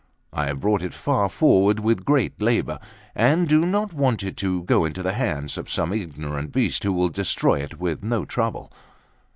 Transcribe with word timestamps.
I 0.33 0.47
have 0.47 0.61
brought 0.61 0.81
it 0.81 0.95
far 0.95 1.29
forward 1.29 1.79
with 1.79 2.05
great 2.05 2.41
labour, 2.41 2.79
and 3.13 3.47
do 3.47 3.67
not 3.67 3.93
want 3.93 4.23
it 4.23 4.35
to 4.37 4.63
go 4.63 4.83
into 4.83 5.03
the 5.03 5.13
hands 5.13 5.59
of 5.59 5.69
some 5.69 5.93
ignorant 5.93 6.51
beast 6.51 6.83
who 6.83 6.91
will 6.93 7.09
destroy 7.09 7.59
it 7.59 7.79
with 7.79 8.03
no 8.03 8.25
trouble." 8.25 8.73